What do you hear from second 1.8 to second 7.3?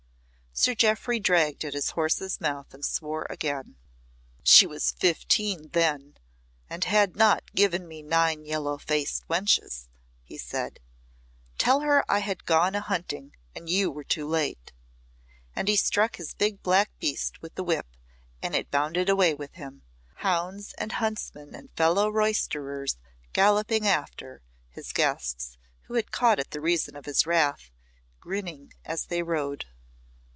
horse's mouth and swore again. "She was fifteen then, and had